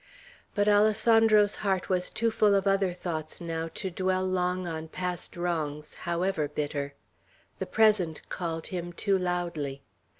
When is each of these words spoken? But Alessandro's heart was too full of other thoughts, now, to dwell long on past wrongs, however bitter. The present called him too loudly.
But 0.55 0.67
Alessandro's 0.67 1.57
heart 1.57 1.87
was 1.87 2.09
too 2.09 2.31
full 2.31 2.55
of 2.55 2.65
other 2.65 2.91
thoughts, 2.91 3.39
now, 3.39 3.67
to 3.75 3.91
dwell 3.91 4.23
long 4.25 4.65
on 4.65 4.87
past 4.87 5.37
wrongs, 5.37 5.93
however 6.09 6.47
bitter. 6.47 6.95
The 7.59 7.67
present 7.67 8.27
called 8.27 8.65
him 8.73 8.93
too 8.93 9.15
loudly. 9.15 9.83